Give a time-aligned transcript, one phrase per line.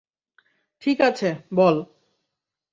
[0.83, 1.75] ঠিক আছে, বল।